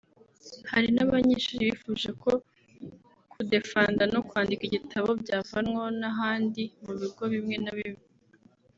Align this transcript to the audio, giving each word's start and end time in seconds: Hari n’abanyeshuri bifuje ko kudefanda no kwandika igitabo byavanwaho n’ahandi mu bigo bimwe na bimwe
Hari 0.71 0.87
n’abanyeshuri 0.95 1.69
bifuje 1.69 2.09
ko 2.23 2.31
kudefanda 3.31 4.03
no 4.13 4.19
kwandika 4.27 4.63
igitabo 4.65 5.09
byavanwaho 5.21 5.89
n’ahandi 6.01 6.63
mu 6.83 6.93
bigo 6.99 7.23
bimwe 7.33 7.57
na 7.65 7.73
bimwe 7.79 8.05